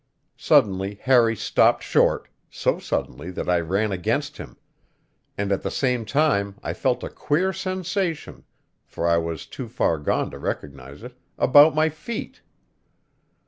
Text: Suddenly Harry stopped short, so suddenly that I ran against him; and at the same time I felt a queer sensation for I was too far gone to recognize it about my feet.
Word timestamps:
Suddenly 0.39 0.95
Harry 1.03 1.35
stopped 1.35 1.83
short, 1.83 2.27
so 2.49 2.79
suddenly 2.79 3.29
that 3.29 3.47
I 3.47 3.59
ran 3.59 3.91
against 3.91 4.37
him; 4.37 4.57
and 5.37 5.51
at 5.51 5.61
the 5.61 5.69
same 5.69 6.05
time 6.05 6.55
I 6.63 6.73
felt 6.73 7.03
a 7.03 7.07
queer 7.09 7.53
sensation 7.53 8.43
for 8.87 9.07
I 9.07 9.17
was 9.17 9.45
too 9.45 9.67
far 9.69 9.99
gone 9.99 10.31
to 10.31 10.39
recognize 10.39 11.03
it 11.03 11.13
about 11.37 11.75
my 11.75 11.89
feet. 11.89 12.41